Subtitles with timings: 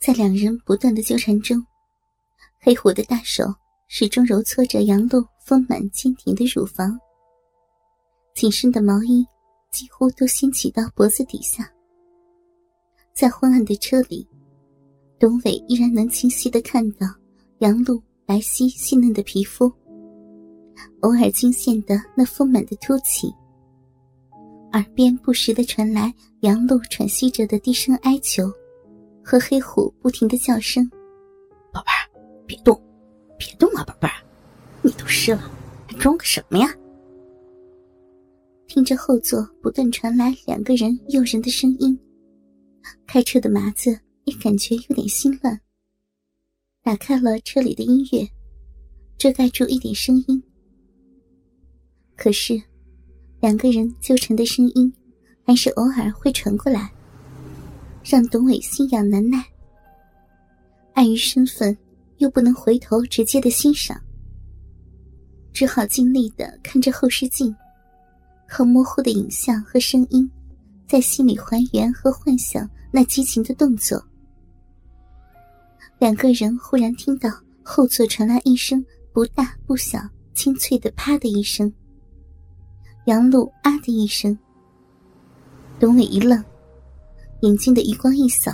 [0.00, 1.62] 在两人不断的纠缠中，
[2.58, 3.44] 黑虎的大手
[3.86, 6.98] 始终揉搓着杨露丰满坚挺的乳房，
[8.34, 9.26] 紧身的毛衣
[9.70, 11.70] 几乎都掀起到脖子底下。
[13.12, 14.26] 在昏暗的车里，
[15.18, 17.06] 董伟依然能清晰的看到
[17.58, 19.70] 杨露白皙细嫩的皮肤，
[21.00, 23.30] 偶尔惊现的那丰满的凸起。
[24.72, 28.50] 耳边不时的传来杨露喘息着的低声哀求，
[29.30, 30.84] 和黑虎不停的叫声
[31.72, 32.02] ：“宝贝儿，
[32.48, 32.74] 别动，
[33.38, 34.14] 别动啊，宝贝儿，
[34.82, 35.48] 你都湿了，
[35.86, 36.66] 还装个什么呀？”
[38.66, 41.96] 听着后座不断传来两个人诱人的声音，
[43.06, 45.60] 开车的麻子也感觉有点心乱，
[46.82, 48.28] 打开了车里的音乐，
[49.16, 50.42] 遮盖住一点声音。
[52.16, 52.60] 可是。
[53.40, 54.92] 两个人纠缠的声音，
[55.46, 56.92] 还是偶尔会传过来，
[58.02, 59.44] 让董伟心痒难耐。
[60.94, 61.76] 碍于身份，
[62.18, 64.00] 又不能回头直接的欣赏，
[65.52, 67.54] 只好尽力的看着后视镜，
[68.48, 70.28] 靠模糊的影像和声音，
[70.86, 74.02] 在心里还原和幻想那激情的动作。
[75.98, 77.30] 两个人忽然听到
[77.62, 80.00] 后座传来一声不大不小、
[80.34, 81.72] 清脆的“啪”的一声。
[83.06, 84.36] 杨露啊的一声，
[85.78, 86.42] 董伟一愣，
[87.42, 88.52] 眼睛的余光一扫，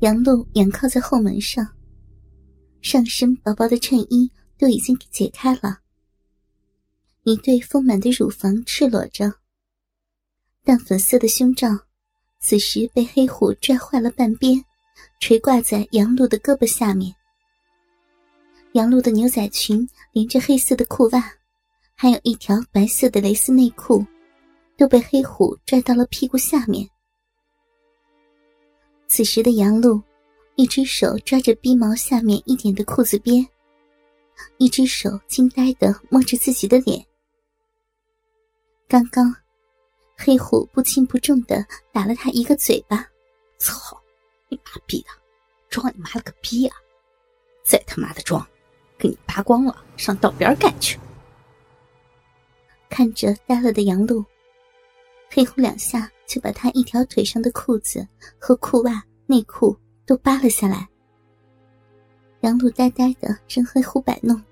[0.00, 1.66] 杨露仰靠在后门上，
[2.80, 5.78] 上身薄薄的衬衣都已经给解开了，
[7.24, 9.32] 一对丰满的乳房赤裸着，
[10.64, 11.68] 淡粉色的胸罩
[12.40, 14.64] 此时被黑虎拽坏了半边，
[15.20, 17.14] 垂挂在杨露的胳膊下面。
[18.72, 21.32] 杨露的牛仔裙连着黑色的裤袜。
[21.96, 24.02] 还有一条白色的蕾丝内裤，
[24.78, 26.88] 都被黑虎拽到了屁股下面。
[29.10, 30.00] 此时的杨露，
[30.54, 33.44] 一只手抓着逼毛下面一点的裤子边，
[34.56, 37.04] 一只手惊呆的摸着自己的脸。
[38.86, 39.34] 刚刚，
[40.16, 43.04] 黑虎不轻不重的打了他一个嘴巴
[43.58, 44.00] ：“操，
[44.48, 45.08] 你妈逼的，
[45.68, 46.76] 装你妈了个逼啊！
[47.64, 48.46] 再他妈的装，
[48.96, 50.96] 给你扒光了，上道边干去！”
[52.88, 54.24] 看着呆了的杨露，
[55.32, 60.88] 黑虎两下就把他一条腿上的裤子和裤袜、内裤都扒了下来。
[62.40, 64.42] 杨露呆呆的任黑虎摆弄，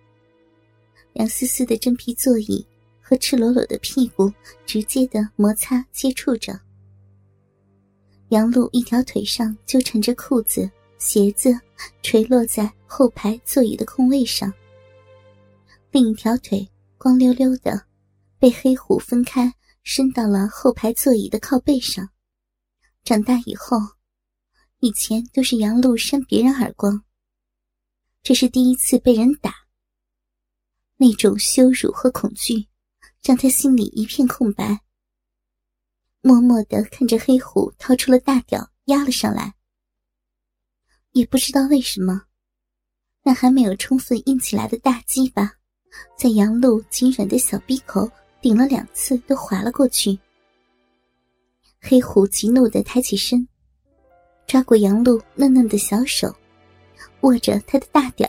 [1.15, 2.65] 凉丝丝的真皮座椅
[3.01, 4.33] 和赤裸裸的屁股
[4.65, 6.59] 直接的摩擦接触着。
[8.29, 11.59] 杨露一条腿上纠缠着裤子、鞋子，
[12.03, 14.53] 垂落在后排座椅的空位上，
[15.91, 17.83] 另一条腿光溜溜的。
[18.41, 19.53] 被黑虎分开，
[19.91, 22.11] 伸到了后排座椅的靠背上。
[23.05, 23.79] 长大以后，
[24.81, 27.03] 以前都是杨露扇别人耳光，
[28.23, 29.55] 这是第一次被人打。
[30.99, 32.69] 那种羞辱和恐惧，
[33.23, 34.83] 让他心里一片空白。
[36.21, 39.55] 默默的看着黑虎掏出了大屌压了上来，
[41.13, 42.27] 也不知道为什么，
[43.23, 45.51] 那还没有充分硬起来的大鸡巴，
[46.19, 48.07] 在杨露紧软的小鼻口。
[48.41, 50.19] 顶了两次，都滑了过去。
[51.81, 53.47] 黑虎极怒的抬起身，
[54.47, 56.35] 抓过杨露嫩嫩的小手，
[57.23, 58.29] 握着他的大屌。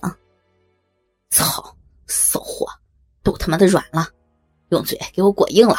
[1.30, 1.76] 操，
[2.08, 2.68] 骚货，
[3.24, 4.08] 都他妈的软了，
[4.70, 5.78] 用嘴给我裹硬了。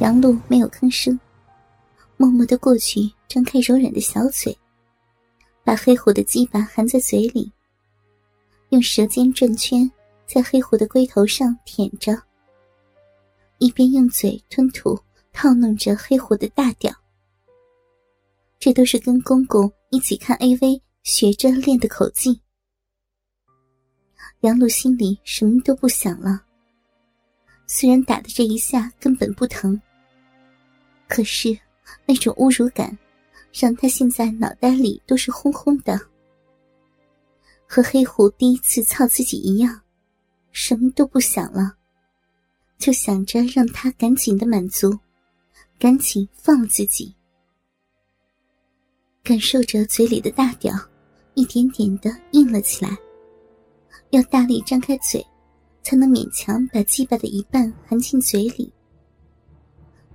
[0.00, 1.18] 杨露没有吭声，
[2.16, 4.56] 默默的过去，张开柔软的小嘴，
[5.64, 7.50] 把黑虎的鸡巴含在嘴里，
[8.68, 9.90] 用舌尖转圈。
[10.28, 12.22] 在黑虎的龟头上舔着，
[13.56, 14.94] 一边用嘴吞吐
[15.32, 16.94] 套弄着黑虎的大屌。
[18.58, 22.38] 这都是跟公公一起看 AV 学着练的口技。
[24.40, 26.44] 杨露心里什么都不想了。
[27.66, 29.80] 虽然打的这一下根本不疼，
[31.08, 31.58] 可是
[32.04, 32.96] 那种侮辱感，
[33.50, 35.98] 让他现在脑袋里都是轰轰的。
[37.66, 39.80] 和黑虎第一次操自己一样。
[40.52, 41.74] 什么都不想了，
[42.78, 44.98] 就想着让他赶紧的满足，
[45.78, 47.14] 赶紧放了自己。
[49.22, 50.74] 感受着嘴里的大屌，
[51.34, 52.96] 一点点的硬了起来。
[54.10, 55.24] 要大力张开嘴，
[55.82, 58.72] 才能勉强把鸡巴的一半含进嘴里。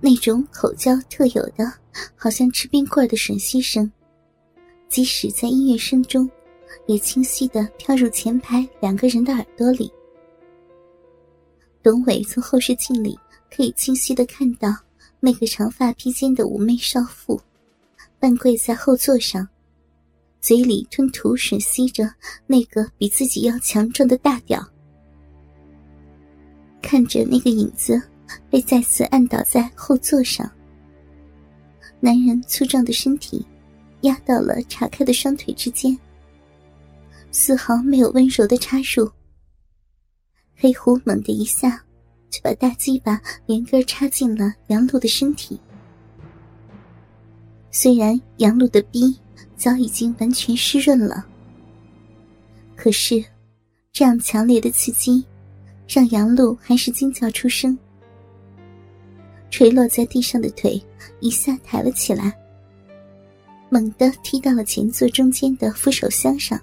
[0.00, 1.72] 那种口交特有的，
[2.16, 3.90] 好像吃冰棍的吮吸声，
[4.88, 6.28] 即使在音乐声中，
[6.86, 9.90] 也清晰的飘入前排两个人的耳朵里。
[11.84, 13.16] 董伟从后视镜里
[13.54, 14.74] 可以清晰的看到
[15.20, 17.38] 那个长发披肩的妩媚少妇，
[18.18, 19.46] 半跪在后座上，
[20.40, 22.10] 嘴里吞吐吮吸着
[22.46, 24.66] 那个比自己要强壮的大屌。
[26.80, 28.00] 看着那个影子
[28.48, 30.50] 被再次按倒在后座上，
[32.00, 33.46] 男人粗壮的身体
[34.00, 35.94] 压到了岔开的双腿之间，
[37.30, 39.06] 丝毫没有温柔的插入。
[40.56, 41.82] 黑虎猛地一下，
[42.30, 45.60] 就把大鸡巴连根插进了杨璐的身体。
[47.70, 49.18] 虽然杨璐的逼
[49.56, 51.26] 早已经完全湿润了，
[52.76, 53.22] 可是
[53.92, 55.24] 这样强烈的刺激，
[55.88, 57.76] 让杨璐还是惊叫出声。
[59.50, 60.82] 垂落在地上的腿
[61.20, 62.32] 一下抬了起来，
[63.70, 66.58] 猛地踢到了前座中间的扶手箱上。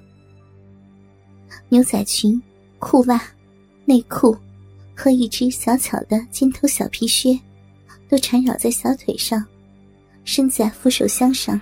[1.69, 2.41] 牛仔裙、
[2.79, 3.21] 裤袜。
[3.91, 4.33] 内裤
[4.95, 7.37] 和一只小巧的尖头小皮靴，
[8.07, 9.45] 都缠绕在小腿上，
[10.23, 11.59] 伸在扶手箱上，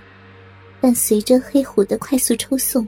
[0.80, 2.86] 伴随着黑虎的快速抽送，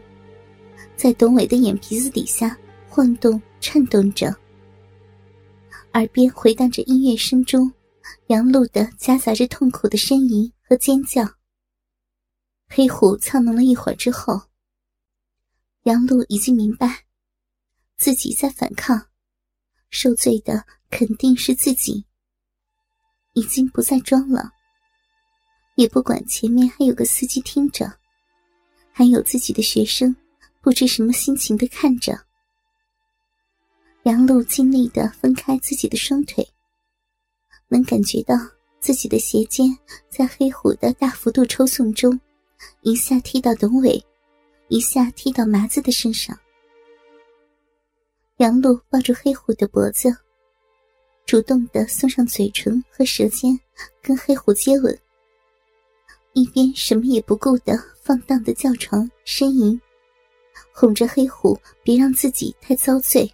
[0.96, 2.56] 在董伟的眼皮子底下
[2.88, 4.32] 晃动颤动着，
[5.94, 7.68] 耳边回荡着音乐声中，
[8.28, 11.28] 杨璐的夹杂着痛苦的呻吟和尖叫。
[12.68, 14.40] 黑虎操弄了一会儿之后，
[15.82, 17.06] 杨璐已经明白，
[17.98, 19.08] 自己在反抗。
[19.92, 22.04] 受罪的肯定是自己，
[23.34, 24.50] 已经不再装了，
[25.76, 27.92] 也不管前面还有个司机听着，
[28.90, 30.16] 还有自己的学生，
[30.62, 32.18] 不知什么心情的看着。
[34.04, 36.48] 杨璐尽力的分开自己的双腿，
[37.68, 38.34] 能感觉到
[38.80, 39.68] 自己的鞋尖
[40.08, 42.18] 在黑虎的大幅度抽送中，
[42.80, 44.02] 一下踢到董伟，
[44.68, 46.36] 一下踢到麻子的身上。
[48.42, 50.12] 杨璐抱住黑虎的脖子，
[51.24, 53.56] 主动的送上嘴唇和舌尖，
[54.02, 54.98] 跟黑虎接吻，
[56.32, 59.80] 一边什么也不顾的放荡的叫床呻吟，
[60.72, 63.32] 哄着黑虎别让自己太遭罪。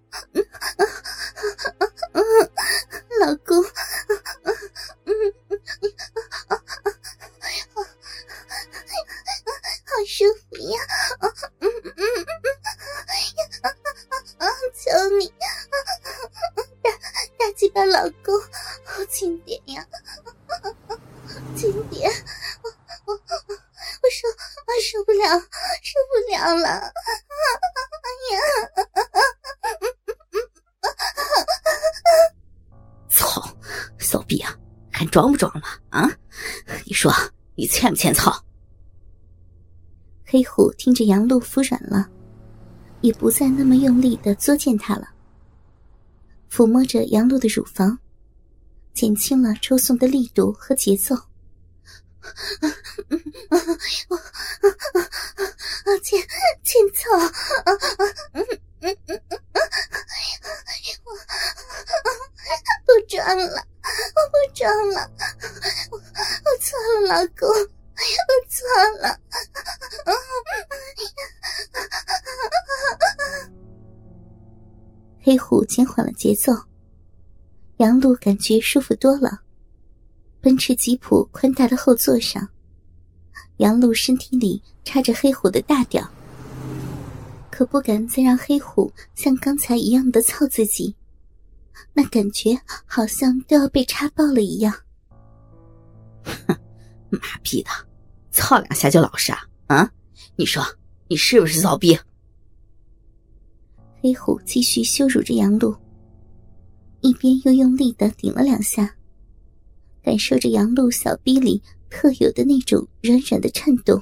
[19.70, 19.86] 娘，
[21.56, 22.10] 轻点，
[22.64, 22.70] 我
[23.06, 23.20] 我我
[24.10, 24.28] 受
[24.66, 25.40] 我受不了，
[25.84, 26.68] 受不了了，
[28.02, 28.38] 哎呀，
[33.10, 33.56] 操，
[34.00, 34.58] 骚逼啊，
[34.92, 35.62] 还装不装了
[35.92, 36.10] 啊？
[36.86, 37.14] 你说
[37.56, 38.44] 你欠不欠操？
[40.26, 42.10] 黑虎听着杨露服软了，
[43.02, 45.10] 也不再那么用力的作践他了。
[46.50, 48.00] 抚摸着杨露的乳房，
[49.00, 51.16] 减轻了抽送的力度和节奏。
[56.04, 56.22] 欠
[56.64, 57.08] 欠操！
[62.86, 63.66] 不装了，
[64.16, 65.10] 我不装了，
[65.92, 66.02] 我我
[66.60, 67.56] 错了，老公，我
[68.50, 68.68] 错
[69.02, 69.18] 了。
[75.22, 76.52] 黑虎减缓了节奏，
[77.80, 79.40] 杨璐感觉舒服多了。
[80.42, 82.46] 奔驰吉普宽大的后座上，
[83.58, 86.06] 杨璐身体里插着黑虎的大屌，
[87.50, 90.94] 可不敢再让黑虎像刚才一样的操自己，
[91.94, 94.74] 那感觉好像都要被插爆了一样。
[96.24, 96.58] 哼，
[97.10, 97.70] 妈逼的，
[98.30, 99.40] 操两下就老实啊？
[99.68, 99.90] 啊？
[100.36, 100.62] 你说
[101.08, 101.98] 你是不是骚逼？
[104.02, 105.74] 黑虎继续羞辱着杨璐，
[107.02, 108.96] 一边又用力的顶了两下，
[110.04, 114.02] 感受着杨璐小臂里特有的那种软软的颤动。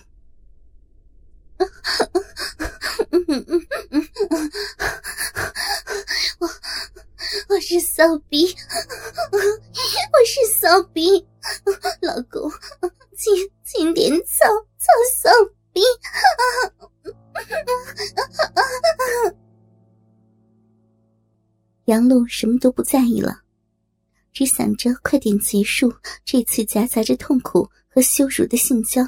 [6.40, 6.48] 我
[7.50, 8.46] 我是骚逼，
[9.32, 9.38] 我
[10.26, 11.26] 是骚逼，
[12.02, 12.52] 老公，
[13.18, 14.46] 轻轻点操
[14.78, 14.88] 操
[15.22, 15.30] 骚
[21.98, 23.42] 杨璐什么都不在意了，
[24.32, 25.92] 只想着快点结束
[26.24, 29.02] 这次夹杂着痛苦和羞辱的性交。